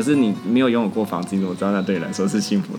[0.00, 2.72] 可是你没有拥有过房子，你怎么知道那对你来说是幸福？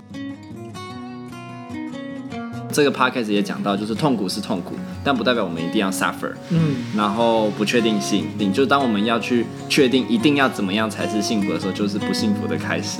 [2.72, 4.74] 这个 podcast 也讲到，就是痛苦是痛苦，
[5.04, 6.32] 但不代表我们一定要 suffer。
[6.50, 12.98] 嗯，然后不确定性，就当我们要去确定一定要怎么样才是幸福的时候，就是不幸福的开始。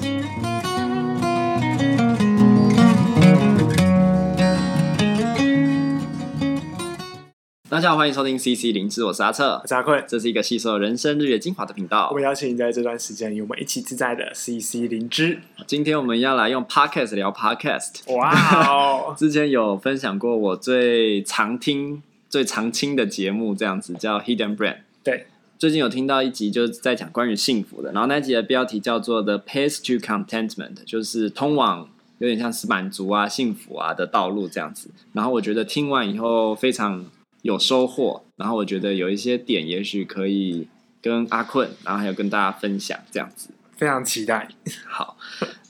[7.73, 12.09] 大家好，欢迎收听 CC 灵芝，我是阿策，我是阿坤，这是一个吸收人生日月精华的频道。
[12.11, 15.39] 我们邀请你在这段时间与我们一起自在的 CC 灵芝。
[15.67, 18.15] 今天我们要来用 Podcast 聊 Podcast。
[18.15, 19.15] 哇哦！
[19.17, 24.81] 之前有分享过我最常听、最常听的节目，这样子叫 Hidden Brand。
[25.03, 25.25] 对，
[25.59, 27.91] 最近有听到一集，就是在讲关于幸福的。
[27.93, 34.91] 然后那集的标题叫做 The Path to Contentment，就是通往有点像是满足啊、幸福啊的道路这样子。
[35.15, 37.07] 然后我觉得听完以后非常。
[37.43, 40.69] 有收获，然后我觉得有一些点，也许可以
[41.01, 44.49] 跟阿坤，然后还有跟大家分享这样子，非常期待。
[44.87, 45.17] 好，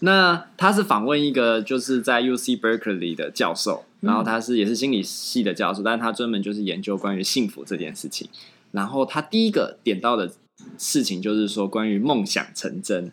[0.00, 8.28] 那他是访问一个就是在 UC Berkeley 的教授，然后他是也是心理系的教授，但是他专门就是研究关于幸福这件事情。
[8.70, 10.30] 然后他第一个点到的
[10.76, 13.10] 事情就是说关于梦想成真，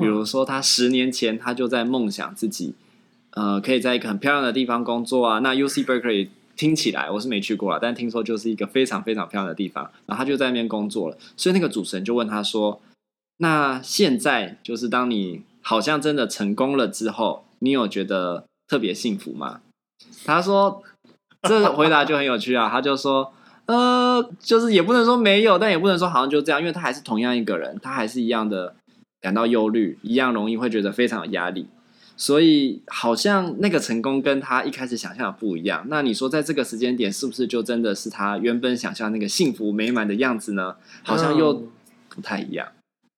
[0.00, 2.74] 比如说他十年前他就在梦想自己，
[3.30, 5.38] 呃，可以在一个很漂亮的地方工作啊。
[5.38, 6.28] 那 UC Berkeley。
[6.60, 9.82] 听起来我是没去过了，但听说就是一个非常非常漂亮的地方。
[10.04, 12.82] 然后他就在那边工作了，所以那个主持人就问他说
[13.40, 19.62] ：“那现在就是当你好像真的成功了之后，你有觉得特别幸福吗？”
[20.26, 20.82] 他说
[21.48, 23.32] ：“这个回答就很有趣啊。”他就说
[23.64, 28.76] ：“呃，就是也不能说没有，但也不能说好像就这样，因为他还是同样一个人，他还是一样的
[29.22, 31.68] 感到忧虑，一样容易会觉得非常有压力。”
[32.20, 35.86] 所以好像那个成功跟他一开始想象的不一样。
[35.88, 40.76] 那你说在这个时间点，是不是就真的是他原本想象那个幸福美满的样子呢？
[41.02, 41.66] 好像又
[42.10, 42.68] 不太一样。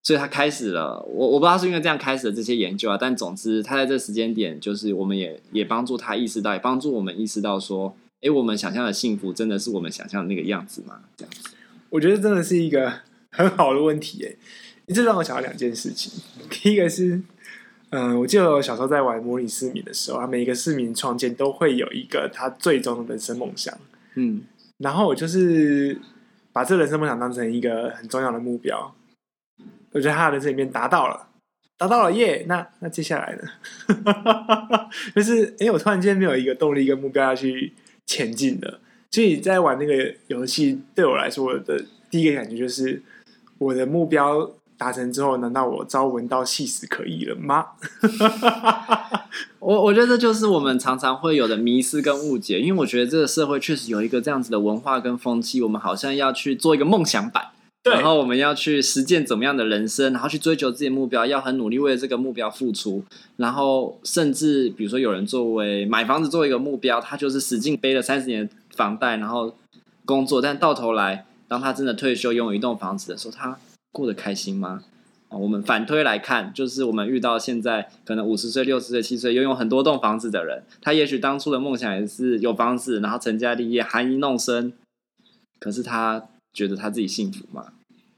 [0.04, 2.96] 所以他开始了，我我不知道是因为这样开始了这些研究啊。
[2.96, 11.00] 但总之，他在这时间点，就是我们也也帮助他意识到，也帮助我们意识到说，哎，我们想象的幸福真的是我们想象的那个样子吗？
[11.16, 11.50] 这样子，
[11.90, 13.00] 我觉得真的是一个
[13.32, 14.24] 很好的问题。
[14.24, 14.36] 哎，
[14.86, 16.12] 你这让我想到两件事情。
[16.48, 17.20] 第一个是。
[17.94, 23.76] 嗯，我记得我小时候在玩模拟市民的时候啊，每一个市民创建都会有一个他最终的人生梦想。
[24.14, 24.40] 嗯，
[24.78, 26.00] 然后我就是
[26.54, 28.94] 把这人生梦想当成一个很重要的目标。
[29.90, 31.28] 我觉得他的人生里面达到了，
[31.76, 32.46] 达到了耶！
[32.48, 33.42] 那那接下来呢？
[35.14, 37.74] 就是哎，我突然间没有一个动力、一个目标要去
[38.06, 38.80] 前进的。
[39.10, 43.02] 所以在玩那个游戏，对我来说，我的第一个感觉就是
[43.58, 44.50] 我的目标。
[44.82, 47.66] 达成之后，难道我朝闻道夕死可以了吗？
[49.60, 57.50] 我我觉得这就是我们常常会有的迷失跟误解，因为我觉得这个社会确实有一个这样子的文化跟风气，我们好像要去做一个梦想版，
[57.84, 63.04] 然后我们要去实践怎么样的人生，然后去追求自己的目标，要很努力为了这个目标付出，
[63.36, 69.54] 然后甚至比如说有人作为买房子作为一个目标，他就是使劲背了三十年房贷，然后
[70.04, 73.56] 工作，但到头来，当他真的退休拥有一栋房子的时候，他。
[73.92, 74.82] 过得开心吗？
[75.28, 84.70] 我们反推来看，就是我们遇到现在可能五十岁、六十岁、七十岁拥有很多栋房子的人，他也许当初的梦想也是有房子，然后成家立业、含饴弄孙。
[85.58, 87.72] 可是他觉得他自己幸福吗？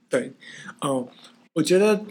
[0.09, 0.33] 对，
[0.81, 1.07] 哦，
[1.53, 2.05] 我觉得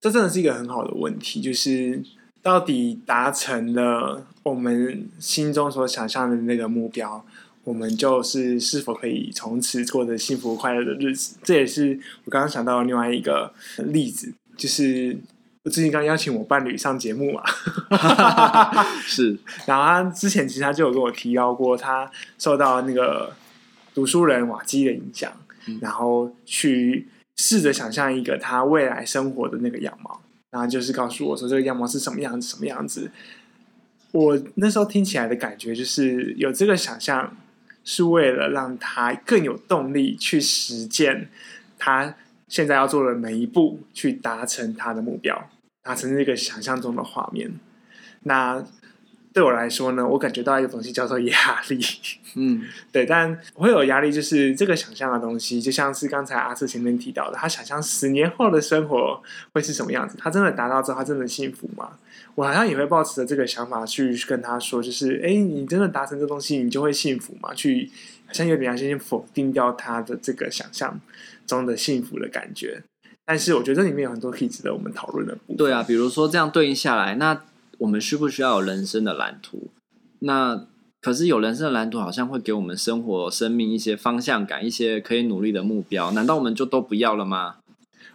[0.00, 2.00] 这真的是一个很好的问题，就是
[2.40, 7.26] 到底达成了我们心中所想象的那个目标。
[7.66, 11.36] 我们就是是否可以从此过着幸福快乐的日子？
[11.42, 15.18] 这也是我刚刚想到的另外一个例子，就是
[15.64, 17.42] 我最近刚邀请我伴侣上节目嘛，
[19.02, 19.36] 是。
[19.66, 23.34] 然后他之前其实他就有跟我提到过，他受到那个
[23.92, 25.32] 读书人瓦基的影响，
[25.66, 30.22] 嗯、然后去试着想象一个他未来生活的那个样貌，
[30.52, 33.10] 然后就是告诉我说这个样貌是什么样子，什么样子。
[34.12, 37.36] 我那时候听起来的感觉就是有这个想象。
[37.86, 41.30] 是为了让他更有动力去实践
[41.78, 42.14] 他
[42.48, 45.48] 现在要做的每一步，去达成他的目标，
[45.82, 47.58] 达成这个想象中的画面。
[48.24, 48.64] 那
[49.36, 51.78] 对我来说呢，我感觉到一个东西叫做压力。
[52.36, 59.22] 嗯，对，但会有压力，就是这个想象的东西，就像是刚才阿瑟前面提到的，他想象十年后的生活
[59.52, 60.16] 会是什么样子？
[60.18, 61.98] 他真的达到之后，他真的幸福吗？
[62.34, 67.52] 我好像也会抱持着这个想法去跟他说，就是，哎，你真的达成这东西，你就会幸福吗？
[67.52, 67.90] 去
[68.26, 70.98] 好像有点要先否定掉他的这个想象
[71.46, 72.82] 中的幸福的感觉。
[73.26, 75.56] 但是我觉得这里面有很多可以值得我们讨论的部分。
[75.58, 77.42] 对啊，比如说这样对应下来，那
[77.78, 79.70] 我们需不需要有人生的蓝图？
[80.20, 80.66] 那
[81.00, 86.10] 可是有人生的蓝图，好像会给我们生活、生命一些方向感，一些可以努力的目标。
[86.12, 87.56] 难道我们就都不要了吗？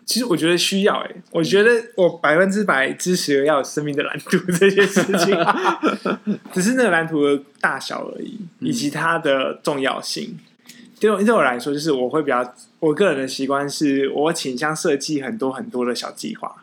[0.04, 5.38] 其实我觉得需要哎、欸，我觉得我百分之百支持要有生命的蓝图 这件事情，
[6.52, 10.38] 只是那个蓝图的大小而已，以及它的重要性。
[11.00, 16.56] 对我对我来说，就是我会比较，我个人的习惯是我倾向设计很多很多的小计划，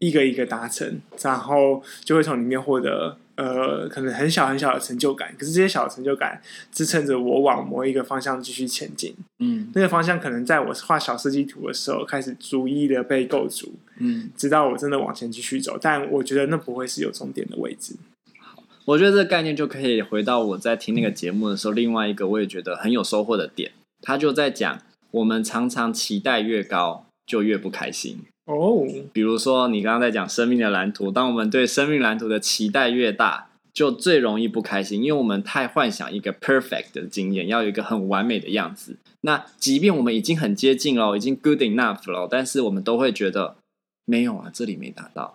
[0.00, 3.16] 一个一个达成，然后就会从里面获得。
[3.36, 6.38] 呃，可能很小很小的成就感，可是这些小的成就感
[6.70, 9.14] 支撑着我往某一个方向继续前进。
[9.38, 15.78] 嗯，那个方向可能在我画小设计图的时候开始逐一的被构筑，嗯，直到我真的往前继续走。
[15.80, 17.96] 但我觉得那不会是有终点的位置。
[18.38, 23.72] 好，我觉得这个概念就可以回到我在听那个节目的时候，嗯，另外一个我也觉得很有收获的点，
[24.02, 24.82] 他就在讲
[25.12, 28.18] 我们常常期待越高，就越不开心。
[28.50, 38.96] 哦比如说你刚刚在讲生命的蓝图，当我们对生命蓝图的期待越大，就最容易不开心，因为我们太幻想一个 perfect 的经验，要有一个很完美的样子。
[39.20, 43.56] 那即便我们已经很接近了，已经 good enough 了，但是我们都会觉得
[44.04, 45.34] 没有啊，这里没达到，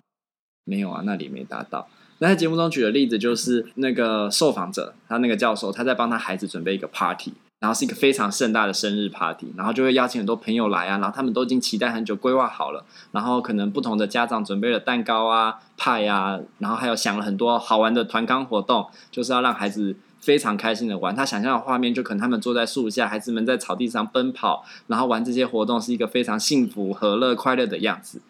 [0.65, 1.87] 没有啊，那里没达到。
[2.19, 7.33] 那在节目中举的例子就是那个受访者，他那个教授，他在帮他孩子准备一个 party。
[7.59, 21.15] 然后是一个非常盛大的生日 party，然后就会邀请很多朋友来啊，然后他们都已经期待很久，规划好了，然后可能不同的家长准备了蛋糕啊、派啊，然后还有想了很多好玩的团康活动，就是要让孩子非常开心的玩。
[21.15, 28.21] 他想象的画面就可能他们坐在树下，孩子们在草地上奔跑，然后玩这些活动是一个非常幸福、和乐、快乐的样子。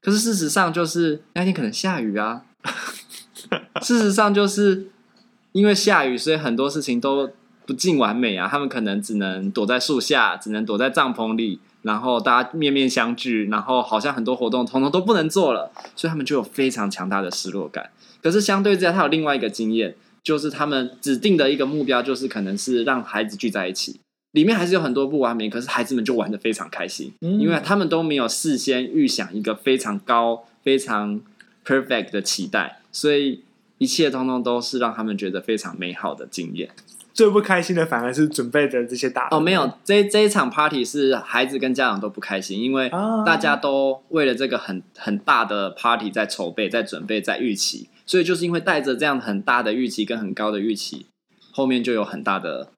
[0.00, 2.42] 可是事实上就是那天可能下雨啊，
[3.82, 4.88] 事实上就是
[5.52, 7.30] 因为下雨，所以很多事情都。
[7.66, 8.48] 不尽完美啊！
[8.50, 17.90] 他们可能只能躲在树下，只能躲在帐篷里，然后大家面面相觑，然后好像很多活动统统都不能做了，所以他们就有非常强大的失落感。
[18.22, 24.00] 可是相对之下，他有另外一个经验，就是他们指定的一个目标，就是可能是让孩子聚在一起，
[24.32, 31.20] 里面还是有很多不完美，可是孩子们就玩的非常开心，嗯、因为他们都没有事先预想一个非常高、非常
[31.64, 33.42] perfect 的期待，所以
[33.78, 36.70] 一切通通都是让他们觉得非常美好的经验。
[37.14, 42.90] 最不开心的反而是准备的这些大哦，没有，这这一场 party 是孩子跟家长都不开心，因为
[43.26, 51.06] 大家都为了这个很很大的 party 在筹备、在准备、在预期，所以就是因为带着这样很大的预期跟很高的预期，
[51.52, 52.68] 后面就有很大的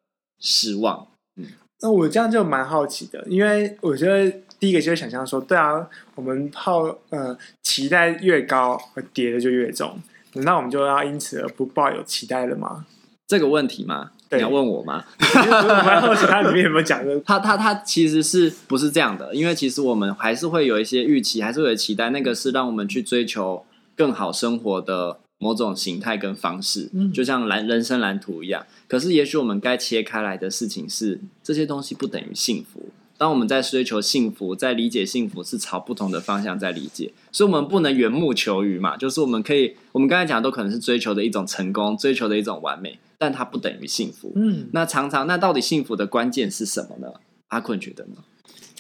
[0.40, 1.06] 失望。
[1.36, 1.46] 嗯，
[1.80, 8.80] 那我这样就蛮好奇的，因为我觉得第一个就会想象说，对啊，我们抱呃期待越高，
[9.12, 10.00] 跌的就越重，
[10.32, 12.86] 那我们就要因此而不抱有期待了吗？
[13.26, 14.10] 这个问题吗？
[14.36, 15.04] 你要问我吗？
[15.20, 17.20] 我蛮好奇他里面有没有讲的。
[17.20, 19.34] 他他他其实是不是这样的？
[19.34, 22.10] 因为其实我们还是会有一些预期，还是会有期待。
[22.10, 23.64] 那个是让我们去追求
[23.96, 28.64] 更好生活的某种形态跟方式，嗯、就像蓝人生蓝图一样。
[28.88, 32.90] 可是，也许我们该切开来的事情是，这些东西不等于幸福。
[33.16, 38.96] 当我们在追求幸福，在理解幸福是朝不同的方向在理解，所以我们不能缘木求鱼嘛。
[38.96, 42.98] 就是我们可以，我们刚才讲的都可能是追求的一种成功，追求的一种完美。
[43.24, 44.30] 但它不等于幸福。
[44.36, 47.10] 嗯，那常常，那到底幸福的关键是什么呢？
[47.48, 48.16] 阿坤觉得呢？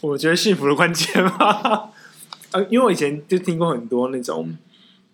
[0.02, 1.88] 我觉得幸福的关键嘛，
[2.52, 4.54] 呃，因为我以前就听过很多那种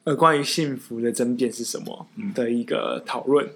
[0.03, 3.47] 呃关于幸福的争辩是什么的一个讨论。
[3.47, 3.55] 嗯、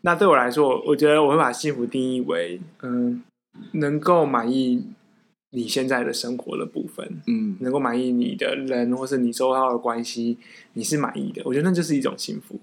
[0.00, 3.22] 那对我来说，我觉得我会把幸福定义为嗯、
[3.54, 4.84] 呃，能够满意
[5.50, 10.38] 你现在的生活的部分，嗯，能够满意你的人或是你周遭的关系，
[10.72, 11.42] 你是满意的。
[11.44, 12.58] 我觉得那就是一种幸福。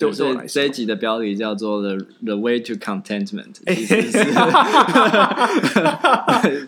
[0.00, 4.18] 对，所以这一集的标题叫做 The The Way to Contentment，其实是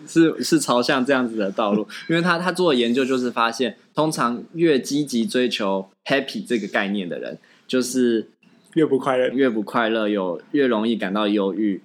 [0.37, 8.27] 是 是朝向这样子的道路，因为他他做的研究就是发现，通常越积极追求 happy 这个概念的人，就是
[8.75, 11.81] 越不快乐，越不快乐，有越容易感到忧郁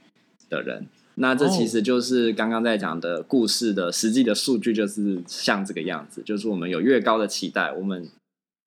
[0.50, 0.86] 的人。
[1.14, 8.06] 那这其实就是刚刚在讲的故事的实际的数据，就是像这个样子，就是我们有越高的期待，我们。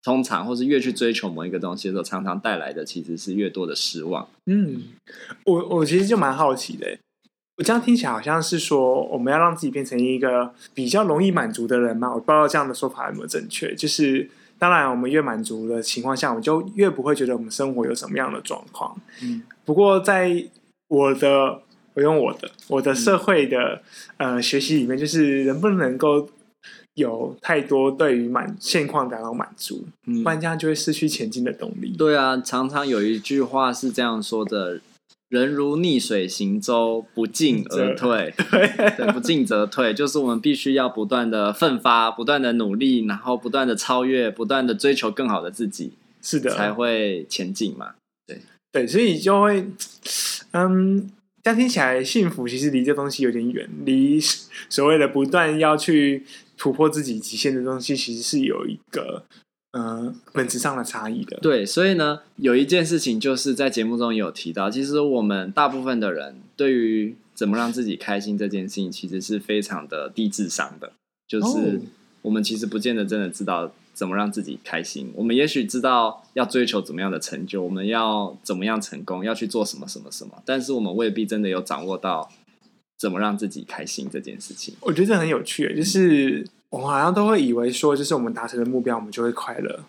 [0.03, 4.27] 通常，或是越去追求某一个东西的时候，常常带来的其实是越多的失望。
[4.47, 4.81] 嗯，
[5.45, 6.97] 我我其实就蛮好奇的，
[7.57, 12.09] 我这样听起来好像是说，我们要让自己变成一个比较容易满足的人嘛？
[12.09, 13.75] 我不知道这样的说法有没有正确。
[13.75, 14.27] 就是
[14.57, 18.99] 当然，我们越满足的情况下，我们就越不会觉得我们生活有什么样的状况。
[19.21, 20.47] 嗯，不过在
[20.87, 21.61] 我的
[21.93, 23.83] 我用我的我的社会的、
[24.17, 26.27] 嗯、呃学习里面，就是能不能够。
[26.95, 31.95] 有太多对于满现况感到满足，嗯，不然这样就会失去前进的动力。
[31.97, 34.81] 对啊，常常有一句话是这样说的
[35.29, 38.33] ：“人如逆水行舟，不进则退。
[38.51, 47.93] ”对，对，不进则退， 就是我们必须要不断的奋发，不断的努力，然后不断的超越，不断的追求更好的自己，是的，才会前进嘛。
[48.27, 48.41] 对，
[48.73, 49.65] 对，所以就会，
[50.51, 51.09] 嗯，
[51.41, 54.19] 这样听起来幸福其实离这东西有点远，离
[54.69, 56.25] 所谓的不断要去。
[56.61, 59.23] 突破自己极限的东西，其实是有一个
[59.71, 61.39] 呃本质上的差异的。
[61.41, 70.93] 对，所以呢，有一件事情就是在节目中有提到，其实我们大部分的人对于怎么让自己开心这件事情，其实是非常的低智商的，
[71.27, 71.81] 就是
[72.21, 73.71] 我们其实不见得真的知道。
[73.93, 75.11] 怎么让自己开心？
[75.13, 82.31] 我们也许知道要追求怎么样的成就，我们要怎么样成功，要去做什么什么什么，但是我们未必真的有掌握到
[83.01, 84.75] 怎么让自己开心这件事情。
[84.81, 89.79] 我觉得这很有趣，就是我们好像都会以为说，就是我们达成的目标，我们就会快乐。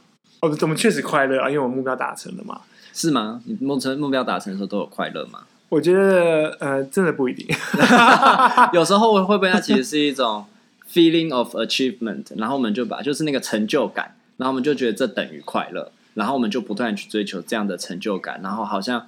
[0.41, 2.63] 哦，我们确实快乐啊，因为我们目标达成了嘛。
[2.95, 3.43] 是吗？
[3.45, 5.41] 你目成目标达成的时候都有快乐吗？
[5.69, 7.47] 我觉得呃，真的不一定。
[8.73, 10.47] 有时候会不会它其实是一种。
[10.95, 19.07] Feeling of achievement，然后我们就把就是那个成就感，然后我们就觉得这等于快乐，然后我们就不断去追求这样的成就感，然后好像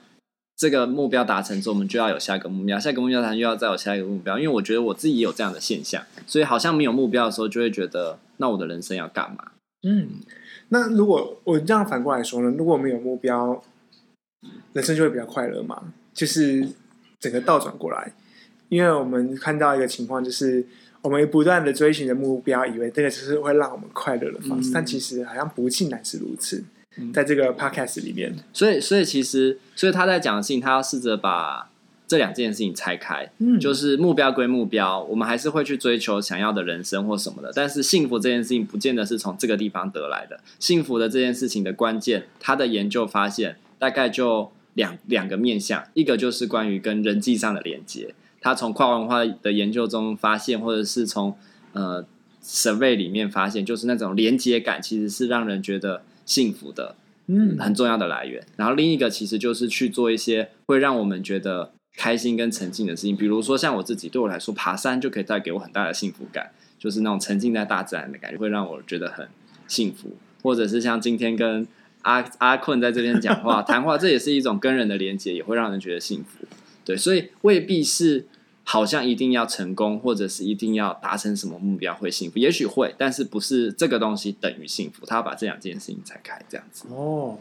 [0.57, 4.39] 这个目标达成之后，我们就要有下一个目标，下一个目标达成又要再有下一个目标。
[4.39, 9.53] 因为我觉得我自己也有这样的现象，所以好像没有目标的时候，就会觉得那我的人生要干嘛？
[9.83, 10.09] 嗯，
[10.69, 12.55] 那如果我这样反过来说呢？
[12.57, 13.63] 如果没有目标，
[14.73, 15.93] 人生就会比较快乐嘛？
[16.13, 16.69] 就是
[17.21, 18.13] 整个倒转过来，
[18.69, 20.67] 因为我们看到一个情况就是。
[21.05, 26.65] 我们不断的追寻的目标，以为这个就是会让我们快乐的方式，嗯、但其实好像不尽然是如此。
[26.97, 31.69] 嗯、在这个 podcast 里面，所以，所以其实，所以他在讲的事情，他要试着把
[32.07, 33.31] 这两件事情拆开。
[33.39, 37.51] 嗯，就是目标归目标，我们还是会去追求想要的人生或什么的。
[37.55, 40.39] 但是，幸福这件事情不见得是从这个地方得来的。
[40.59, 48.15] 幸福的这件事情的关键，他的研究发现，大概就两两个面向，一个就是关于跟人际上的连接。
[48.41, 51.35] 他从跨文化的研究中发现，或者是从
[51.73, 52.05] 呃
[52.43, 58.45] survey 里面发现，就是那种连接感其实是让人觉得幸福的，嗯，很重要的来源。
[58.57, 69.29] 然后另一个其实就是去做一些会让我们觉得开心跟沉浸的事情，比如说像我自己，对我来说，爬山就可以带给我很大的幸福感，就是那种沉浸在大自然的感觉，会让我觉得很
[69.67, 70.17] 幸福。
[70.43, 71.67] 或者是像今天跟
[72.03, 76.47] 阿阿困在这边讲话 谈话，这也是一种跟人的连接，也会让人觉得幸福。
[76.85, 78.27] 对，所以未必是。
[78.67, 85.05] 好像一定要成功，或者是一定要达成什么目标会幸福，也许会，但是不是这个东西等于幸福？
[85.05, 86.87] 他要把这两件事情拆开，这样子。
[86.89, 87.39] 哦，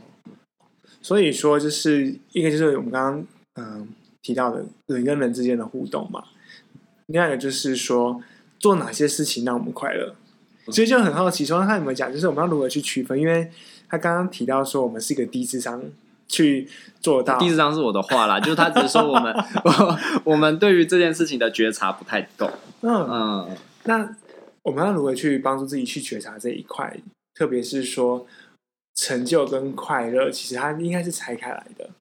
[1.02, 3.26] 所以说就是一个就是我们刚刚
[3.56, 3.88] 嗯
[4.22, 6.26] 提到的人跟人之间的互动嘛，
[7.08, 8.22] 另外一个就是说
[8.60, 10.16] 做哪些事情让我们快乐。
[10.68, 13.18] 其实就很好奇，说他有没有讲，就是我们要如何去区分？
[13.18, 13.50] 因为
[13.88, 15.82] 他刚刚提到说我们是一个低智商。
[16.34, 16.68] 去
[17.00, 17.38] 做到。
[17.38, 19.32] 第四章是我的话啦，就是他只是说我们
[19.64, 22.50] 我，我们对于这件事情的觉察不太够。
[22.82, 24.16] 嗯嗯，那
[24.64, 27.00] 我们要如何去帮助自己去觉察这一块？
[27.36, 28.26] 特别是说
[28.96, 31.92] 成就跟快乐，其实它应该是拆开来的。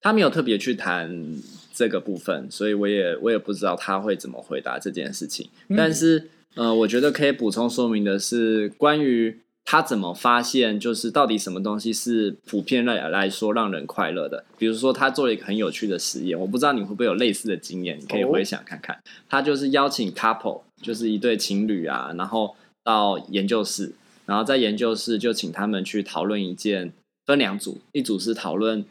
[0.00, 1.36] 他没有特别去谈
[1.74, 5.50] 这个部分，所以我也我也不知道他会怎么回答这件事情。
[5.68, 9.40] 嗯、但是，呃，我觉得可以补充说明的是关于。
[9.70, 14.44] 他怎么发现，就是到底什么东西是普遍来来说让人快乐的？
[14.58, 19.00] 比如说，他做了一个很有趣的实验，我不知道你会不会有类似的经验，你可以回想看看。
[19.28, 23.92] 他就是邀请 couple，就是一对情侣啊，然后到研究室，
[24.26, 26.92] 然后在研究室就请他们去讨论一件，
[27.24, 28.84] 分两组，一组是讨论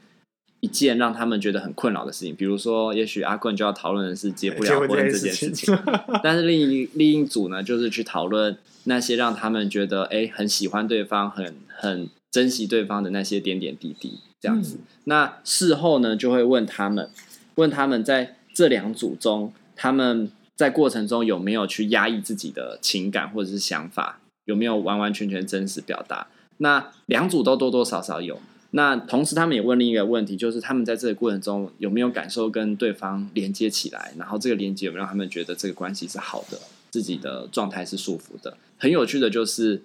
[0.61, 5.77] 一件让他们觉得很困扰的事情，比如说，也许阿坤就要讨论的是结不了婚这件事情，
[6.23, 8.57] 但是另一另一组呢，就是去讨论。
[8.85, 14.77] 那些让他们觉得哎，很喜欢对方，很很珍惜对方的那些点点滴滴，这样子。
[14.77, 17.09] 嗯、那事后呢，就会问他们，
[17.55, 26.27] 问他们在这两组中，他们在过程中有没有去压抑自己的情感或者是想法，有没有完完全全真实表达？
[26.57, 28.39] 那两组都多多少少有。
[28.71, 36.57] 那同时，他们也问另一个问题，就是他们在这个过程中有没有感受跟对方连接起来，然后这个连接有没有让他们觉得这个关系是好的？
[36.91, 39.83] 自己的状态是舒服的，很有趣的就是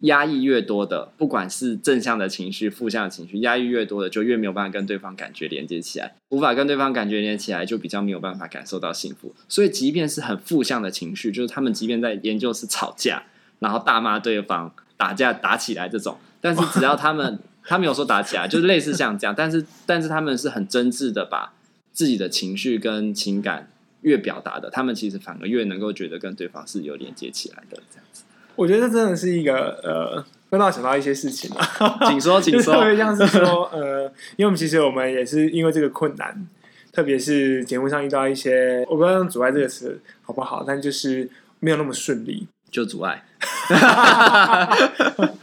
[0.00, 9.34] 压抑越多的，不管是正向的情绪、负向的情绪，压抑越多的就越没有办法跟对方感觉连接起来，无法跟对方感觉连接起来，就比较没有办法感受到幸福。
[9.48, 13.22] 所以，即便是很负向的情绪，就是他们即便在研究室吵架，
[13.60, 21.52] 然后大骂对方、打架打起来这种，但是只要他们他没有说打起来， 就是类似像这样，但是但是他们是很真挚的把
[21.92, 23.68] 自己的情绪跟情感。
[24.02, 28.24] 越表达的，他们其实反而越能够觉得跟对方是有连接起来的，这样子。
[28.56, 31.64] 我觉得这真的是一个呃，会让我想到一些事情啊。
[32.08, 32.74] 请说， 请说。
[32.74, 36.48] 特别像是说，呃，因为我们其实我们也是因为这个困难，
[36.90, 43.24] 特别是节目上遇到一些，我不知道用“阻碍”这个词好不好，但就是没有那么顺利，就阻碍。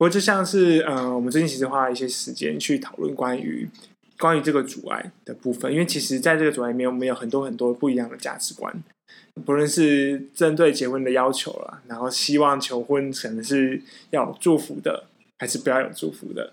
[0.00, 3.68] 不过就像是呃，我们最近其实花了一些时间去讨论关于。
[4.18, 8.70] 关于这个阻碍的部分，因为其实在这个阻碍里面，我们有很多很多不一样的价值观。
[9.46, 13.80] 不论是针对结婚的要求啦，然后希望求婚可能是
[14.10, 15.04] 要有祝福的，
[15.38, 16.52] 还是不要有祝福的？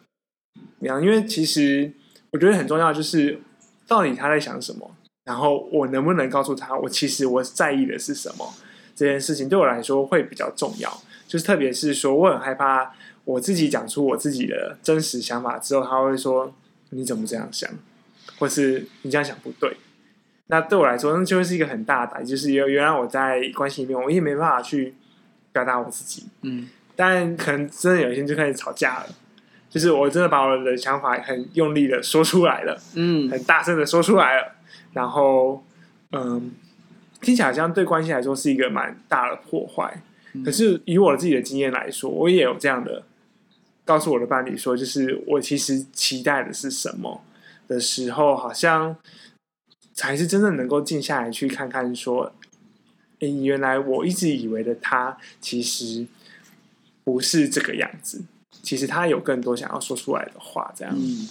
[0.80, 1.92] 这样，因为其实
[2.32, 3.38] 我觉得很重要，就是
[3.86, 4.90] 到底他在想什么，
[5.26, 8.54] 然后我能不能告诉他，我其实我在意的是什么？
[8.96, 11.02] 这件事情对我来说会比较重要。
[11.28, 12.96] 就是特别是说，我很害怕
[13.28, 16.54] 我自己讲出我自己的真实想法之后，他会说
[16.92, 17.70] 你怎么这样想，
[18.40, 19.76] 或是你这样想不对。
[20.48, 24.96] 那对我来说，那就会是一个很大的打击，就是原原来我在关系里面，我也没办法去
[25.52, 26.24] 表达我自己。
[26.44, 29.08] 嗯，但可能真的有一天就开始吵架了，
[29.70, 34.54] 就是我真的把我的想法很用力的说出来了，嗯，很大声的说出来了，
[34.94, 35.62] 然后
[36.14, 36.50] 嗯，
[37.20, 40.02] 听起来好像对关系来说是一个蛮大的破坏。
[40.46, 43.04] 可是以我自己的经验来说，我也有这样的
[43.88, 47.24] 告诉我的伴侣说，就是我其实期待的是什么
[47.68, 48.96] 的时候，好像。
[50.00, 52.32] 才是真正能够静下来去看看，说，
[53.22, 56.06] 欸，原来我一直以为的他，其实
[57.04, 58.24] 不是这个样子。
[58.62, 60.94] 其实他有更多想要说出来的话，这样。
[60.96, 61.28] 嗯。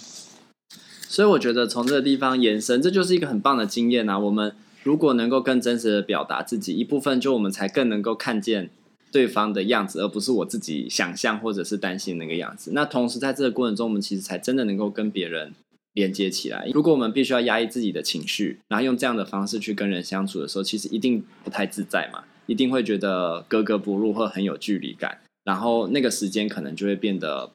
[1.07, 4.19] 所以我觉得从这个地方延伸，这就是一个很棒的经验啊！
[4.19, 8.69] 我们如果能够更真实的表达自己，一部分就我们才更能够看见
[9.11, 12.71] 对方的样子，而不是我自己想象或者是担心那个样子。
[12.73, 15.53] 那同时在这个过程中，我们其实才真的能够跟别人。
[15.93, 16.69] 连接起来。
[16.75, 27.51] 如果我们必须要压抑自己的情绪，然后用这样的方式去跟人相处的时候，其实一定不太自在嘛，一定会觉得格格不入或很有距离感，然后那个时间可能就会变得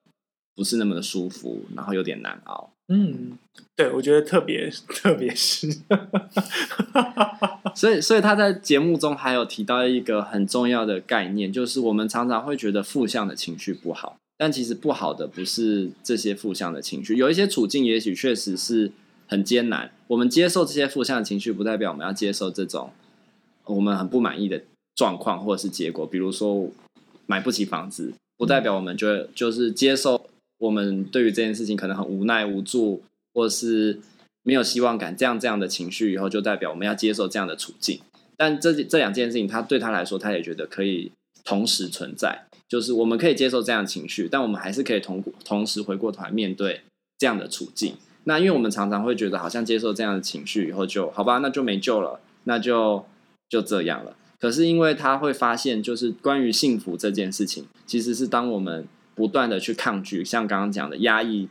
[0.56, 2.72] 不是那么的舒服，然后有点难熬。
[2.88, 3.38] 嗯，
[3.76, 5.68] 对，我觉得特别 特别是，
[7.74, 14.16] 所以所以他在节目中还有提到一个很重要的概念，就是我们常常会觉得负向的情绪不好。
[14.38, 18.90] 但其实不好的不是这些负向的情绪，有一些处境也许确实是
[19.28, 19.92] 很艰难。
[20.08, 22.90] 我们接受这些负向的情绪，不代表我们要接受这种
[23.66, 24.60] 我们很不满意的
[24.96, 26.04] 状况或者是结果。
[26.04, 26.68] 比如说
[27.26, 34.00] 买不起房子，不代表我们就就是接受我们对于这件事情可能很无奈无助，或是
[34.42, 38.00] 没有希望感这样这样的情绪，以后就代表我们要接受这样的处境。
[38.36, 41.12] 但这这两件事情，他对他来说，他也觉得可以
[41.44, 42.46] 同时存在。
[42.68, 46.80] 就是我们可以接受这样的情绪，但我们还是可以同同时回过头来面对
[47.18, 47.96] 这样的处境。
[48.24, 53.04] 那因为我们常常会觉得，好像接受这样的情绪以后就好吧，那就没救了，那就
[53.48, 54.16] 就这样了。
[54.40, 61.48] 可是因为他会发现，就是关于幸福这件事情，其实是当我们不断的去抗拒，像刚刚讲的压抑，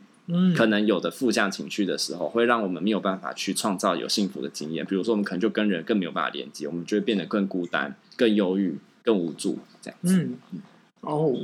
[0.56, 4.86] 可能有的负向情绪的时候，会让我们没有办法去创造有幸福的经验。
[4.86, 10.16] 比如说，我们可能就跟人更没有办法连接，我们就会变得更孤单、更忧郁、更无助，这样子。
[10.16, 10.62] 嗯
[11.00, 11.36] 哦，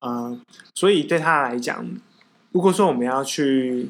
[0.00, 0.40] 啊，
[0.74, 1.88] 所以对他来讲，
[2.50, 3.88] 如果说我们要去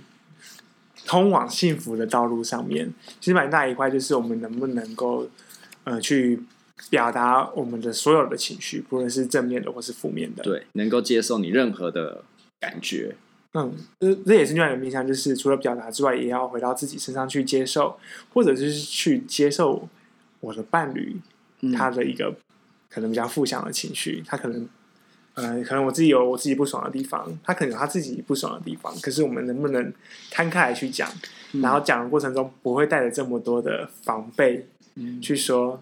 [1.07, 5.27] 通往幸福的道路上面，其实蛮大一块就是我们能不能够
[5.85, 6.43] 呃去
[6.91, 12.23] 表达我们的所有的情绪，不论是正面的或是负面的，对，能够接受你任何的
[12.61, 13.17] 感觉。
[13.59, 17.99] 嗯，这这也是另外一个面向，就是除了表达之外，也要回到自己身上去接受，
[18.33, 19.88] 或者就是去接受
[20.40, 21.16] 我的伴侣
[21.77, 22.35] 他的一个
[22.88, 24.68] 可能比较负向的情绪，他可能。
[25.35, 28.92] 呃，可能我自己有我自己不爽的地方，他可能有他自己不爽的地方。
[29.01, 29.92] 可是我们能不能
[30.33, 31.09] 摊开来去讲，
[31.53, 34.66] 嗯、然后讲的过程中不会带着这么多的防备，
[34.97, 35.81] 嗯、去说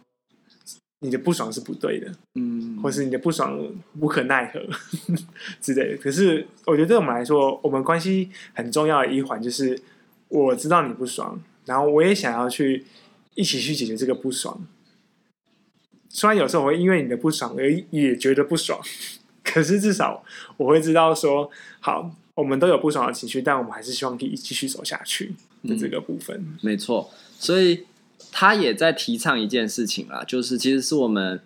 [1.00, 3.58] 你的不爽是不对的，嗯，或是你的不爽
[4.00, 4.60] 无可奈何
[5.60, 5.96] 之类的。
[5.98, 9.78] 可是我觉得对我们来说，我们关系很重要的一环就是
[10.28, 12.84] 我知道你不爽，然后我也想要去
[13.34, 14.66] 一起去解决这个不爽。
[16.08, 18.80] 虽然有时候我会因为你的不爽而也觉得不爽。
[19.44, 20.24] 可是至少
[20.56, 25.32] 我会知道说，好，我们都有不爽的情绪，但我们还是希望可以继续走下去
[25.62, 26.36] 的这个部分。
[26.36, 27.84] 嗯，没错，所以
[28.32, 31.40] 他也在提倡一件事情啦，就是其实是我们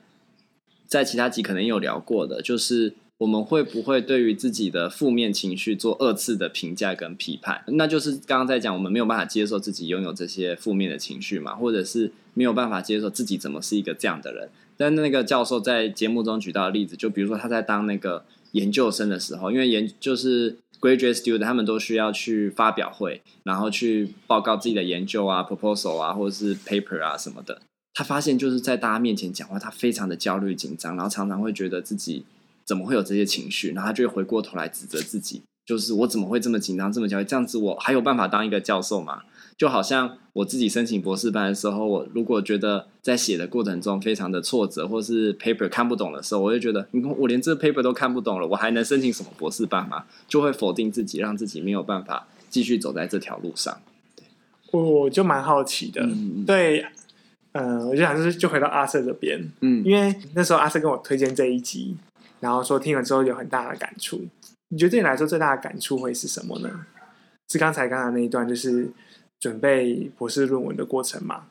[0.86, 7.62] 在其他集可能有聊过的，就是我们会不会对于自己的负面情绪做二次的评价跟批判？
[7.68, 14.48] 那就是刚刚在讲，我们没有办法接受自己拥有这些负面的情绪嘛，或者是没有办法接受自己怎么是一个这样的人。
[14.76, 27.60] 但那个教授在节目中举到的例子，就比如说他在当那个研究生的时候，因为研就是 graduate student，他们都需要去发表会，然后去报告自己的研究啊、proposal 啊，或者是 paper 啊什么的。
[27.92, 32.24] 他发现就是在大家面前讲话，他非常的焦虑紧张，然后常常会觉得自己
[32.64, 37.24] 怎么会有这些情绪，然后他就会回过头来指责自己，就是我怎么会这么紧张、这么焦虑？
[37.24, 39.22] 这样子我还有办法当一个教授吗？
[39.60, 50.06] 就好像我自己申请博士班的时候，我如果觉得在写的过程中非常的挫折，或是 paper 看不懂的时候，我就觉得，你看我连这 paper 都看不懂了，我还能申请什么博士班吗？
[50.26, 53.78] 就会否定自己，让自己没有办法继续走在这条路上。
[54.72, 56.86] 我就蛮好奇的，嗯、对
[57.52, 61.94] 嗯，我就想就是就回到阿瑟这边，嗯，因为那时候阿瑟跟我推荐这一集，
[62.40, 64.26] 然后说听了之后有很大的感触。
[64.70, 66.86] 你觉得对你来说最大的感触会是什么呢？
[67.52, 68.88] 是刚才刚才那一段，就是
[69.40, 71.46] 准备博士论文的过程吗？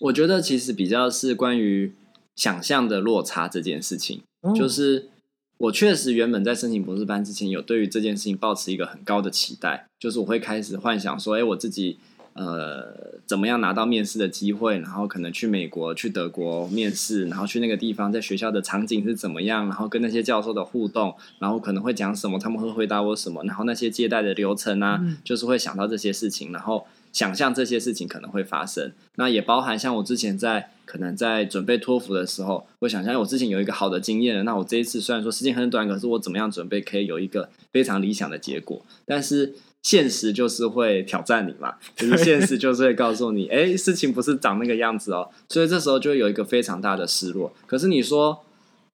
[0.00, 1.92] 我觉得其实比较是关于
[2.34, 5.10] 想象的落差这件事情，哦、就是
[5.58, 11.98] 我确实原本在申请博士班之前，有对于这件事情抱持一个很高的期待，就是我会开始幻想说，哎，我自己。
[12.36, 14.78] 呃，怎么样拿到面试的机会？
[14.78, 19.64] 然后可能去美国、去德国面试，然后去那个地方，在学校的场景是怎么样？
[19.64, 22.38] 然后跟那些教授的互动，然后可能会讲什么？
[22.38, 23.42] 他们会回答我什么？
[23.44, 28.92] 然后那些接待的流程啊，嗯、就是会想到这些事情，然后想象这些事情可能会发生。
[29.14, 34.42] 那也包含像我之前在可能在准备托福的时候，我想象我之前有一个好的经验了。
[34.42, 38.84] 那我这一次虽然说时间很短，可是我怎么样准备可以有一个非常理想的结果？
[39.06, 39.54] 但是。
[39.86, 47.54] 现实就是会挑战你嘛， 就是现实就是会告诉你，哎，事情不是长那个样子哦，所以这时候就会有一个非常大的失落。
[47.66, 48.42] 可是你说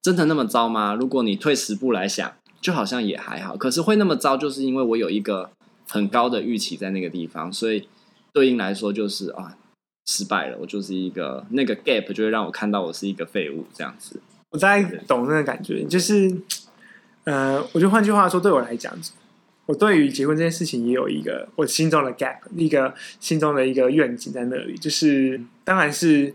[0.03, 0.93] 真的那么糟吗？
[0.93, 3.57] 如果你退十步来想，就好像也还好。
[3.57, 5.49] 可是会那么糟，就是因为我有一个
[5.89, 7.87] 很高的预期在那个地方，所以
[8.31, 9.57] 对应来说就是啊，
[10.05, 10.57] 失败了。
[10.61, 14.19] 我就是一个那个 gap 就会让我看到我是一个废物这样子。
[14.51, 16.31] 我大概懂那个感觉，就是
[17.23, 18.95] 呃，我觉得换句话说，对我来讲。
[19.65, 26.33] 我对于结婚这件事情也有一个我心中的 gap，一个心中的一个愿景在那里，就是当然是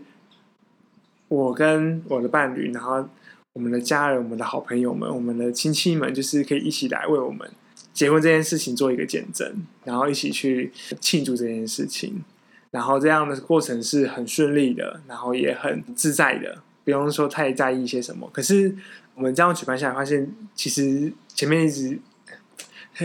[1.27, 3.07] 我跟我的伴侣，然后
[3.53, 7.47] 我们的家人、我们的好朋友们、我们的亲戚们，就是可以一起来为我们
[7.93, 12.23] 结婚这件事情做一个见证，然后一起去庆祝这件事情，
[12.71, 18.27] 然后这样的过程是很顺利的，然后也很自在的，不用说太在意一些什么。
[18.33, 18.75] 可是
[19.13, 21.99] 我们这样举办下来，发现其实前面一直。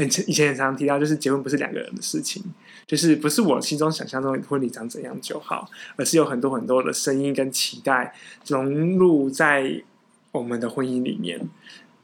[0.02, 2.42] 以前很常提到，就是结婚不是两个人的事情，
[2.86, 8.12] 就是不是我心中想象中婚礼长怎样就好，而是有很多很多的声音跟期待
[8.46, 9.82] 融入在
[10.32, 11.48] 我们的婚姻里面。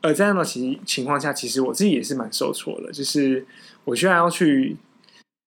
[0.03, 3.45] 而这样的情情况下，其实我自己也是蛮受挫的，就是
[3.85, 4.77] 我居然要去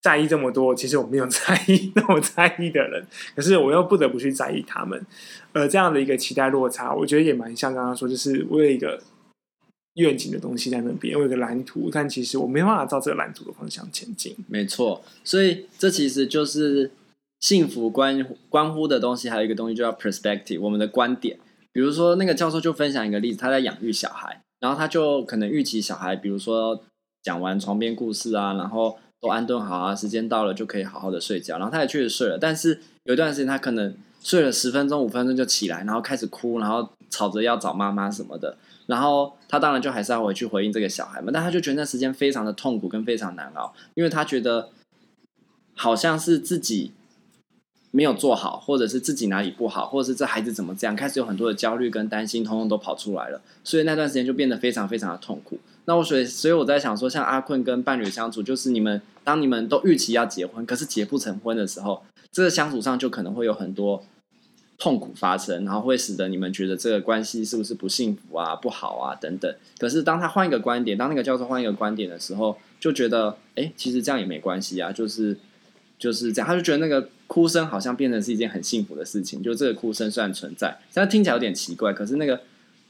[0.02, 5.06] 在意这么多，其实我没有 在意那么在意的人，可是我又不得不去在意他们。
[5.54, 9.02] 而这样的一个期待落差，我觉得也蛮像刚刚说，就是为了一个。
[9.96, 14.36] 愿景的东西在那边，我有个蓝图，但其实我没办法照这个蓝图的方向前进。
[14.48, 16.90] 没错，所以这其实就是
[17.40, 19.30] 幸福关关乎的东西。
[19.30, 21.38] 还有一个东西就叫 perspective，我们的观点。
[21.72, 26.84] 比如说，那个教授就分享一个例子，他在养育小孩，然后他就可能预期小孩，比如说
[27.22, 32.38] 讲完床边故事啊，然后都安顿好啊，时间到了就可以好好的睡觉，然后他也确实睡了。
[32.40, 38.58] 但是有一段时间，他可能睡了十分钟、五分钟就起来，然后开始哭，然后吵着要找妈妈什么的。
[38.88, 44.70] 然后他当然就还是要回去回应这个小孩嘛，但他就觉得那时间非常的痛苦跟非常难熬，因为他觉得
[45.76, 46.92] 好像是自己
[47.92, 55.60] 没有做好，或者是自己哪里不好，或者是这孩子怎么这样，开始有很多的焦虑跟担心，通通都跑出来了，所以那段时间就变得非常非常的痛苦。
[55.86, 64.04] 那我所以所以我在想说，像阿坤跟伴侣相处，就是你们当你们都预期要结婚，可是结不成婚的时候，这个相处上就可能会有很多。
[64.78, 69.56] 痛苦发生，然后会使得你们觉得这个关系是不是不幸福啊、不好啊等等。
[69.78, 75.38] 可是当他换一个观点，当那个教授换一个观点的时候，就觉得，哎，其实这样也没关系啊，就是
[75.98, 76.48] 就是这样。
[76.48, 82.42] 他就觉得那个哭声好像变成是一件很幸福的事情，就这个哭声虽然存在，但听起来有点奇怪，可是那个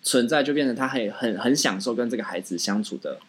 [0.01, 3.19] 存在就变成他很很很享受跟这个孩子相处的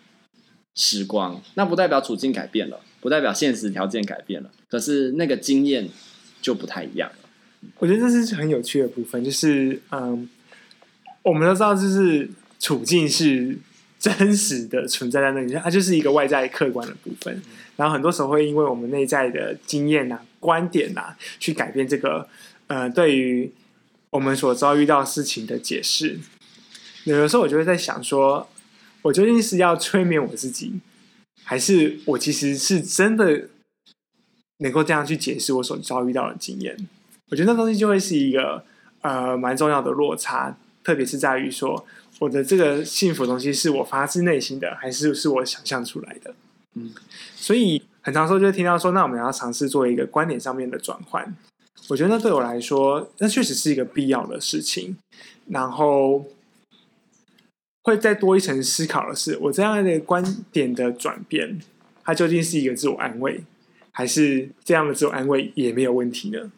[0.74, 1.42] 时光。
[1.54, 5.88] 那不代表处境改变了，不代表现实条件改变了，可是那个经验
[6.40, 7.10] 就不太一样。
[7.78, 10.28] 我觉得这是很有趣的部分，就是嗯，
[11.22, 13.58] 我们都知道，就是处境是
[13.98, 17.42] 真实的存在在那里，它就是一个外在客观的部分。
[17.76, 22.28] 然后很多时候会因为我们内在的经验呐、观点呐，去改变这个
[22.68, 23.50] 呃，对于
[24.10, 26.18] 我们所遭遇到事情的解释。
[27.04, 28.48] 有的时候我就会在想说，
[29.02, 30.80] 我究竟是要催眠我自己，
[31.42, 33.48] 还是我其实是真的
[34.58, 36.76] 能够这样去解释我所遭遇到的经验？
[37.34, 38.64] 我觉得那东西就会是一个
[39.00, 41.84] 呃蛮重要的落差，特别是在于说
[42.20, 46.32] 我的这个幸福的东西是我发自内心的，还是是我想象出来的？
[46.74, 46.94] 嗯，
[47.34, 51.36] 所以很常说就会听到说，那我们要尝试做一个观点上面的转换。
[51.88, 54.96] 我觉得那对我来说，那确实是一个必要的事情。
[55.48, 56.24] 然后
[57.82, 61.60] 会再多一层思考的是，我这样的观点的转变，
[62.04, 63.42] 它究竟是一个自我安慰，
[63.90, 66.52] 还是这样的自我安慰也没有问题呢？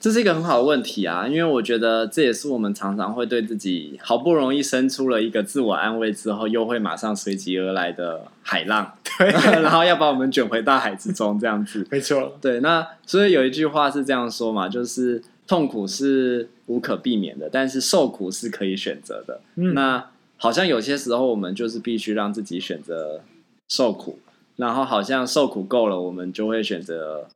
[0.00, 9.28] 这是一个很好的问题啊，因为我觉得这也是我们常常会对自己好不容易生出了一个自我安慰之后，又会马上随即而来的海浪，对，
[9.60, 12.60] 然后要把我们卷回大海之中，这样子，没错，对。
[12.60, 19.40] 那所以有一句话是这样说嘛，就是痛苦是无可避免的，但是受苦是可以选择的。
[19.56, 23.22] 嗯，那好像有些时候我们就是必须让自己选择
[23.68, 24.20] 受苦，
[24.54, 27.26] 然后好像受苦够了，我们就会选择。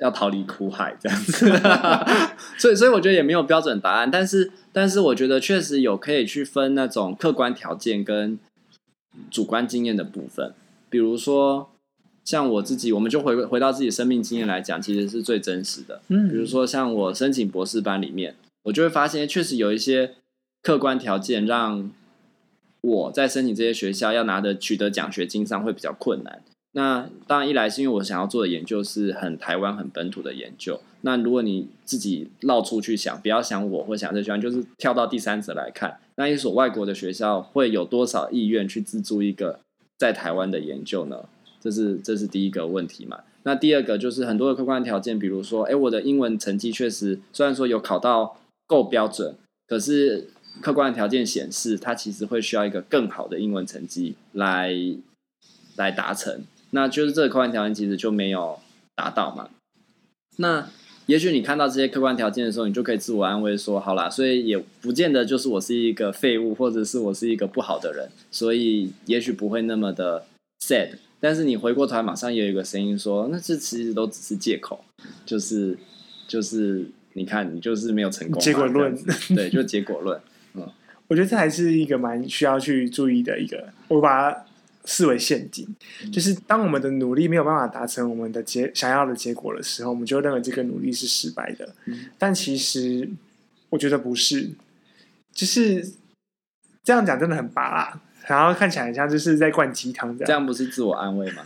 [0.00, 1.46] 要逃离苦海这样子，
[2.58, 8.38] 所以所以我觉得也没有标准答案，但是但是我觉得确实有可以去分那种客观条件跟
[9.30, 10.54] 主观经验的部分，
[10.88, 11.70] 比如说
[12.24, 16.00] 像我自己，我们就回回到自己生命经验来讲，其实是最真实的。
[16.08, 18.34] 嗯，比如说像我申请博士班里面，
[18.64, 20.14] 我就会发现确实有一些
[20.62, 21.90] 客观条件让
[22.80, 26.40] 我在申请这些学校要拿的取得奖学金上会比较困难。
[26.72, 30.80] 那当然，一来是因为我想要做的研究是很台湾、很本土的研究。
[31.00, 39.58] 那如果你自己绕出去想，不要想我或想这学校，就是跳到第三者来看，那一所外国的学校会有多少意愿去资助一个
[39.98, 41.24] 在台湾的研究呢？
[41.60, 43.20] 这是这是第一个问题嘛。
[43.42, 49.34] 那第二个就是很多的客观条件，比如说，哎，我的英文成绩确实虽然说有考到够标准，
[49.66, 50.28] 可是
[50.60, 54.72] 客观条件显示，它其实会需要一个更好的英文成绩来
[55.76, 56.44] 来达成。
[56.70, 58.58] 那就是这个客观条件其实就没有
[58.94, 59.48] 达到嘛。
[60.36, 60.68] 那
[61.06, 70.24] 也许你看到这些客观条件的时候，你就可以自我安慰说：好啦，所以也不见得就是我是一个废物，或者是我是一个不好的人，所以也许不会那么的
[70.64, 70.90] sad。
[71.18, 74.84] 但是你回过头来，马上也有一个声音说：那这其实都只是借口，
[75.26, 75.76] 就是
[76.28, 78.96] 就是你看你就是没有成功，结果论，
[79.34, 80.20] 对，就结果论。
[80.54, 80.66] 嗯，
[81.08, 84.44] 我觉得这还是一个蛮需要去注意的一个，我把它。
[84.86, 85.66] 视为陷阱，
[86.10, 91.68] 就是当我们的努力没有办法达成我们的结想要的结果的时候，我们就认为这个努力是失败的。
[92.18, 93.08] 但其实
[93.68, 94.50] 我觉得不是，
[95.32, 95.86] 就是
[96.82, 100.26] 这样讲真的很拔辣，然后看起来很像就是在灌鸡汤这样。
[100.26, 101.44] 这样不是自我安慰吗？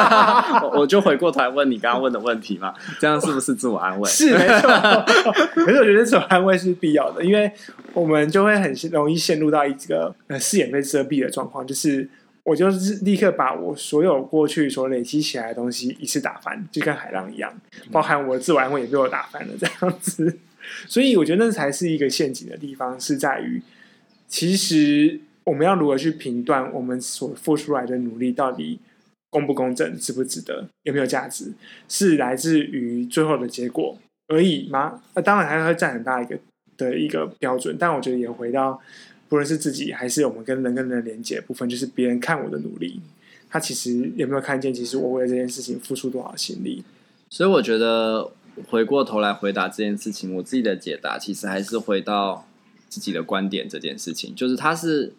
[0.62, 4.08] 我我就回过头来问你刚刚问的问题嘛，这样是不是自我安慰？
[4.10, 4.70] 是没错，
[5.56, 7.50] 可是我觉得自我安慰是必要的，因为
[7.94, 12.06] 我们就会很容易陷入到一个呃视野被遮蔽的状况，就是。
[12.46, 17.52] 我就是立刻把我所有过去所累积起来的东西一次打翻，就跟海浪一样，
[17.90, 20.38] 包含我的自我安慰也被我打翻了，这样子。
[20.86, 23.60] 所以我觉得那才是一个陷阱的地方，是在于，
[24.28, 28.78] 其实我们要如何去评断我们所付出来的努力到底
[29.28, 31.52] 公不公正、值不值得、有没有价值，
[31.88, 35.02] 是来自于最后的结果而已吗？
[35.14, 36.38] 那当然还会占很大一个
[36.76, 38.80] 的一个标准，但我觉得也回到。
[39.28, 43.00] 不论是自己还是我们跟人跟人的连接部分，就是别人看我的努力，
[43.50, 44.72] 他其实有没有看见？
[44.72, 46.84] 其实我为了这件事情付出多少心力？
[47.28, 48.30] 所以我觉得
[48.68, 52.46] 回过头来回答这件事情，我自己的解答其实还是回到
[52.88, 53.68] 自己的观点。
[53.68, 55.12] 这件事情就是他是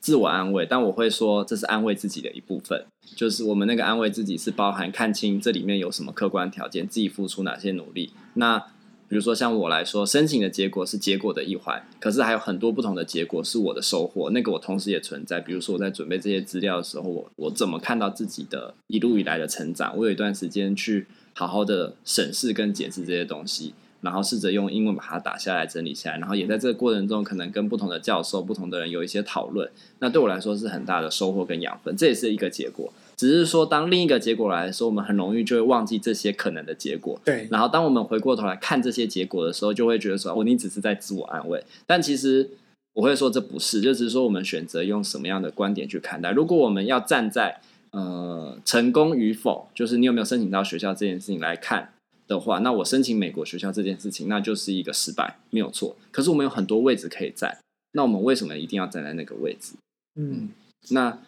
[0.00, 2.84] 自我安慰，但我会说这是安慰自己的一部分。
[3.14, 8.12] 就是我们那个安慰自己是包含看清这里面有什么客观条件，自己付出哪些努力。
[8.34, 8.64] 那
[9.10, 15.40] 比如说，像我来说，申请的结果是结果的一环，可是还有很多不同的结果是我的收获，那个我同时也存在。
[15.40, 19.96] 比如说，我在准备这些资料的时候，我我怎么看到自己的一路以来的成长？
[19.96, 29.68] 我有一段时间去好好的审视跟解释这些东西，然后试着用英文把它打下来、整理下来，然后也在这个过程中，可能跟不同的教授、不同的人有一些讨论。
[29.98, 32.92] 那对我来说是很大的收获跟养分，这也是一个结果。
[33.20, 37.20] 只是说，当另一个结果来的时候，我们很容易就会忘记这些可能的结果。
[37.22, 37.46] 对。
[37.50, 42.48] 然后，当我们回过头来看这些结果的时候，就会觉得说：“哦，你只是在自我安慰。”但其实
[42.94, 46.30] 我会说这不是，就只是说我们选择用什么样的观点去看待。
[46.30, 51.92] 如果我们要站在呃成功与否，就是你有没有申请到学校这件事情来看
[52.26, 55.94] 的话，那我申请美国学校这件事情，那就是一个失败，没有错。
[56.10, 57.58] 可是我们有很多位置可以站，
[57.92, 59.74] 那我们为什么一定要站在那个位置？
[60.18, 60.48] 嗯，
[60.92, 61.18] 那。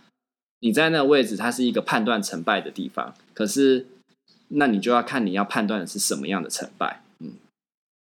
[0.65, 3.13] 你在那个位置，它是一个判断成败的地方。
[3.35, 3.85] 可是，
[4.47, 7.03] 那你就要看你要判断的是什么样的成败。
[7.19, 7.33] 嗯，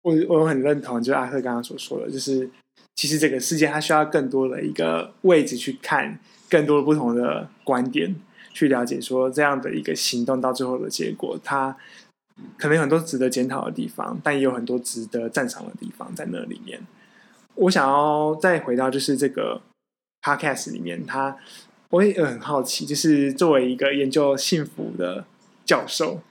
[0.01, 2.49] 我我很认同，就阿克刚刚所说的，就是
[2.95, 8.15] 其实这个世界它需要更多的一个位置去看，更多的不同的观点
[8.51, 11.77] 去了解，说这样的一个行动到最后的结果，它
[12.57, 16.81] 可能有很多值得检讨的地方，但也有很多值得赞赏的地方在那里面。
[17.53, 19.62] 我想要再回到就是这个
[20.23, 21.38] podcast 里面，它。
[21.91, 25.25] 我也很好奇，就是作为一个研究幸福的
[25.65, 26.21] 教授，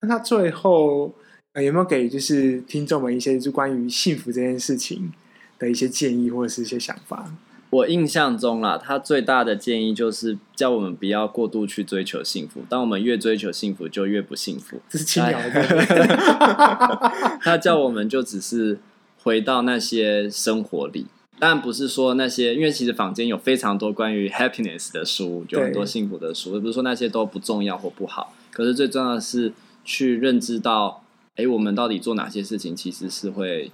[0.00, 1.14] 那他最后
[1.54, 5.12] 有没有给就是听众们一些就关于幸福这件事情
[5.58, 7.30] 的一些建议或者是一些想法？
[7.68, 12.62] 我印象中啦，他最大的建议就是叫我们不要过度去追求幸福。
[12.68, 14.80] 当我们越追求幸福，就越不幸福。
[14.90, 17.12] 这是轻描的。
[17.40, 18.78] 他叫我们就只是
[19.22, 21.06] 回到那些生活里，
[21.42, 28.32] 当然不是说那些，因为其实坊间有非常多关于 happiness 的书，有很多幸福的书，也不是说那些都不重要或不好。
[28.52, 29.52] 可是最重要的是
[29.84, 31.02] 去认知到，
[31.34, 33.72] 哎，我们到底做哪些事情其实是会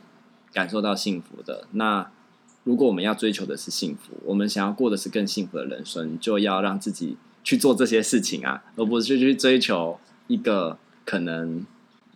[0.51, 1.69] 感受到幸福的。
[1.73, 2.11] 那
[2.65, 11.67] 如果我们要追求的是幸福，我们想要过的是更幸福的人生，就要让自己去做这些事情啊，而不是去追求一个可能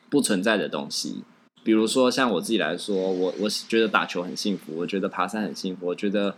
[0.09, 1.23] 不存在的东西。
[1.65, 6.35] 比如说，像我自己来说，我我觉得打球很幸福，我觉得爬山很幸福，我觉得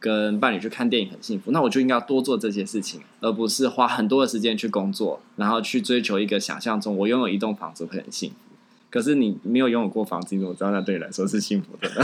[0.00, 8.36] 跟伴侣去看电影很幸福，那我就应该要多做这些事情，而不是花很多的时间去工作，然后去追求一个想象中我拥有一栋房子会很幸福。
[8.88, 11.88] 可是你没有拥有过房子，你怎么知道那对你来说是幸福的？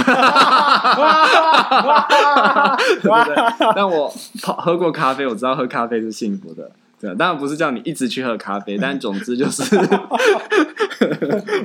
[3.00, 3.34] 对不对？
[3.74, 6.70] 但我泡喝过咖啡，我知道喝咖啡是幸福的。
[7.02, 9.62] 对，当然不是叫你一直去喝咖啡， 但总之就是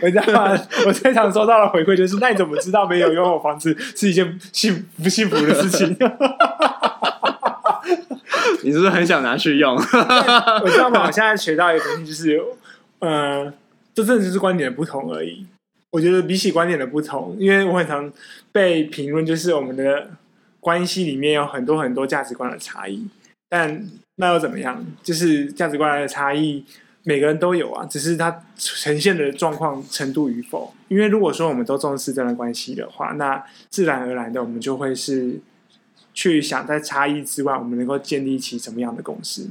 [0.02, 5.96] 我知道，我最常收到的回馈就是：那你怎么知道没有拥有房子 是一件幸不幸福的事情？
[8.64, 9.76] 你是不是很想拿去用？
[9.76, 11.06] 我知道吗？
[11.06, 12.42] 我现在学到一个东西，就是
[13.00, 13.54] 呃。
[13.94, 15.44] 这真的只是观点的不同而已。
[15.90, 18.14] 我觉得比起观点的不同，因为我很常
[18.52, 20.12] 被评论，就是我们的
[20.60, 23.08] 关系里面有很多很多价值观的差异。
[23.50, 23.84] 但
[24.18, 24.86] 那又怎么样？
[25.02, 26.64] 就是价值观的差异，
[27.04, 30.72] 每个人都有啊，只是它呈现的状况程度与否。
[30.90, 35.40] 因为如果说我们都重视这段关系的话，那自然而然的我们就会是
[36.14, 39.48] 去想在差异之外，我们能够建立起什么样的共识。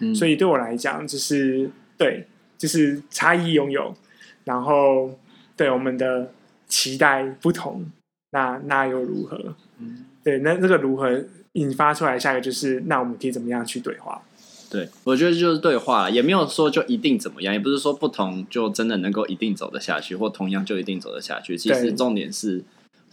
[0.00, 2.26] 嗯，所以对我来讲，就是对。
[2.58, 3.94] 就是差异拥有，
[4.44, 5.18] 然后
[5.58, 6.32] 对我们的
[6.66, 7.84] 期待不同，
[8.30, 9.54] 那那又如何？
[9.78, 11.22] 嗯，对，那这个如何
[11.56, 12.18] 引发出来？
[12.18, 14.22] 下一个就是，那我们可以怎么样去对话？
[14.68, 21.56] 对，我觉得就是对话了，也没有说就一定怎么样，也不是说不同就真的能够一定走得下去，或同样就一定走得下去。
[21.56, 22.64] 其实重点是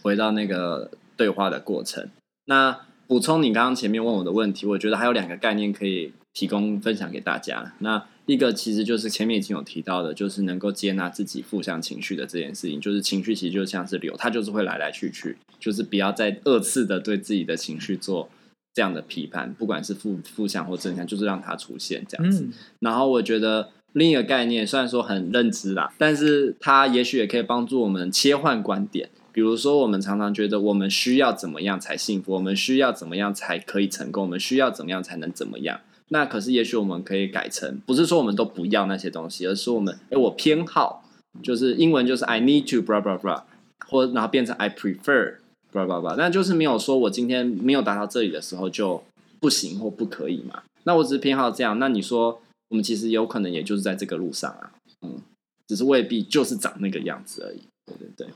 [0.02, 2.08] 回到那个对话的过程。
[2.46, 7.74] 那补充你刚刚前面问我的问题，我觉得还有两个概念可以提供分享给大家。
[7.78, 12.80] 那一个其实就是前面已经有提到的，就是能够接纳自己负向情绪的这件事情。
[12.80, 18.28] 就是情绪其实就像是流，它就是会来来去去，就是不要再二次的对自己的情绪做
[18.74, 22.42] 这样的批判，不管是负负向或正向，就是让它出现这样子。
[22.42, 22.52] 嗯。
[22.80, 29.08] 然后我觉得另一个概念虽然说很认知啦，但是它也许也可以帮助我们切换观点。
[29.32, 35.80] 比如说，我们常常觉得我们需要怎么样才幸福，我们需要怎么样才可以成功，我们需要怎么样才能怎么样。
[36.10, 41.02] 那可是，也许我们可以改成，不是说我们都不要那些东西，而是我们，哎，我偏好，
[41.42, 43.42] 就是英文就是 I need to blah blah blah，
[43.88, 45.38] 或然后变成 I prefer
[45.74, 49.02] blah blah blah，那就是没有说我今天没有达到这里的时候就
[49.40, 50.62] 不行或不可以嘛。
[50.84, 55.20] 那我只是偏好这样，那你说我们其实有可能也就是在这个路上啊，嗯，
[55.66, 58.34] 只是未必就是长那个样子而已，对对对。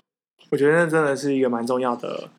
[0.51, 2.31] 我觉得那真的是一个蛮重要的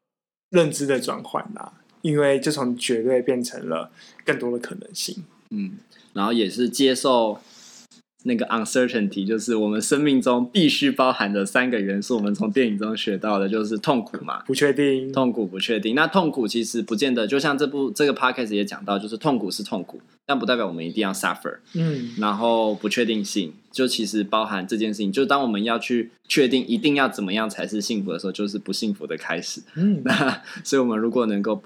[0.49, 1.73] 认知的转换啦。
[2.01, 3.91] 因为就从绝对变成了
[4.23, 5.73] 更多的可能性，嗯，
[6.13, 7.41] 然后也是接受
[8.23, 12.17] 那个 uncertainty，就是我们生命中必须包含的三个元素。
[12.17, 15.95] 我们从电影中学到的就是痛苦嘛，不确定，痛苦不确定。
[15.95, 21.60] 那痛苦其实不见得，就像这部这个 podcast 也讲到，就是痛苦是痛苦，但不代表我们一定要 suffer。
[21.73, 29.62] 嗯，然后不确定性就其实包含这件事情，就当我们要去确定一定要怎么样才是幸福的时候，就是不幸福的开始。
[29.75, 31.62] 嗯， 那所以我们如果能够。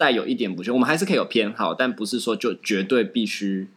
[0.00, 3.68] 带有一点不确定，我们还是可以有偏好，但不是说就绝对必须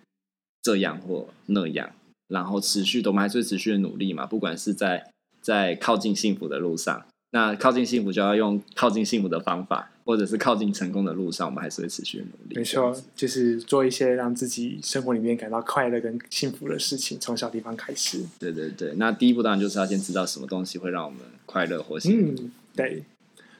[0.61, 1.91] 这样或那样，
[2.33, 4.25] 然后持续的，我们还是会持续的努力嘛。
[4.25, 12.55] 不管是在在靠近幸福的路上，那靠近幸福就要用靠近幸福的方法，或者是靠近成功的路上，我们还是会持续的努力。
[12.55, 18.25] 没错，就是做一些让自己生活里面感到快乐跟幸福的事情，从小地方开始。
[18.39, 22.43] 对对对，那第一步当然就是要先知道什么东西会让我们快乐或幸福。
[22.43, 23.03] 嗯，对。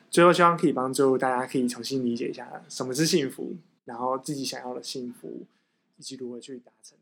[0.09, 3.55] 最后，希望可以帮助大家，可以重新理解一下什么是幸福，
[3.85, 5.41] 然后自己想要的幸福，
[5.97, 6.95] 以及如何去达成。